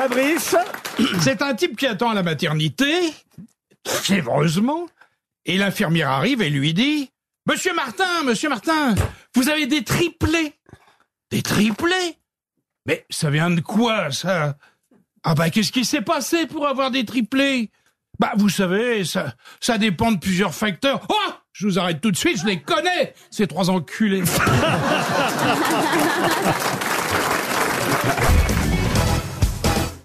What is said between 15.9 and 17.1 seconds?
passé pour avoir des